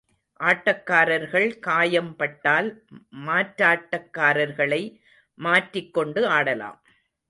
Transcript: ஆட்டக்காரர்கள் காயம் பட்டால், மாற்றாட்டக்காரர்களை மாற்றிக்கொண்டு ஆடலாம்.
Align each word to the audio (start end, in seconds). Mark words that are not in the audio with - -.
ஆட்டக்காரர்கள் 0.39 1.59
காயம் 1.59 2.15
பட்டால், 2.15 2.69
மாற்றாட்டக்காரர்களை 3.27 4.83
மாற்றிக்கொண்டு 5.39 6.27
ஆடலாம். 6.29 6.79